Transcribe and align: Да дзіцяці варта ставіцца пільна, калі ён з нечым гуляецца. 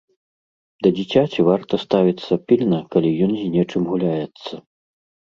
Да 0.85 0.89
дзіцяці 0.99 1.43
варта 1.49 1.73
ставіцца 1.83 2.33
пільна, 2.51 2.79
калі 2.95 3.09
ён 3.27 3.31
з 3.35 3.43
нечым 3.57 3.83
гуляецца. 3.91 4.53